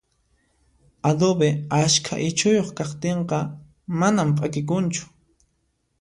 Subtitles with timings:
[1.09, 1.49] Adobe
[1.79, 3.39] ashka ichuyuq kaqtinqa
[3.99, 5.03] manan p'akikunchu